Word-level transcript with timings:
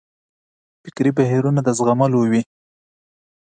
فکري 0.83 1.11
بهیرونه 1.17 1.61
د 1.63 1.69
زغملو 1.77 2.19
وي. 2.31 2.41